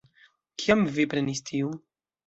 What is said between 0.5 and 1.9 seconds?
Kiam vi prenis tiun?